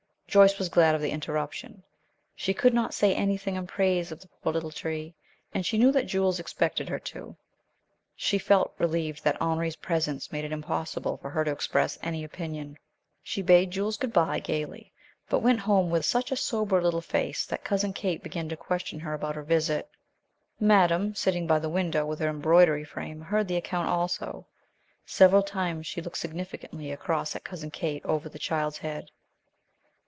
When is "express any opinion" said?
11.51-12.77